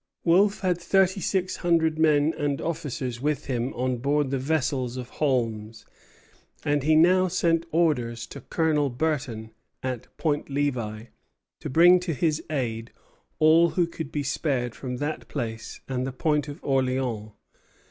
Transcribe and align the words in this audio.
Wolfe 0.23 0.61
had 0.61 0.81
thirty 0.81 1.21
six 1.21 1.57
hundred 1.57 1.99
men 1.99 2.33
and 2.35 2.59
officers 2.59 3.21
with 3.21 3.45
him 3.45 3.71
on 3.75 3.97
board 3.97 4.31
the 4.31 4.39
vessels 4.39 4.97
of 4.97 5.09
Holmes; 5.21 5.85
and 6.65 6.81
he 6.81 6.95
now 6.95 7.27
sent 7.27 7.67
orders 7.71 8.25
to 8.25 8.41
Colonel 8.41 8.89
Burton 8.89 9.51
at 9.83 10.07
Point 10.17 10.49
Levi 10.49 11.03
to 11.59 11.69
bring 11.69 11.99
to 11.99 12.15
his 12.15 12.41
aid 12.49 12.89
all 13.37 13.69
who 13.69 13.85
could 13.85 14.11
be 14.11 14.23
spared 14.23 14.73
from 14.73 14.97
that 14.97 15.27
place 15.27 15.81
and 15.87 16.07
the 16.07 16.11
Point 16.11 16.47
of 16.47 16.59
Orleans. 16.63 17.33